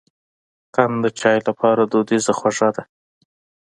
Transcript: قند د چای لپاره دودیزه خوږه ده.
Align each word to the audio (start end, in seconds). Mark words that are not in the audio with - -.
قند 0.75 0.95
د 1.03 1.05
چای 1.19 1.39
لپاره 1.47 1.81
دودیزه 1.91 2.33
خوږه 2.37 2.69
ده. 2.75 2.83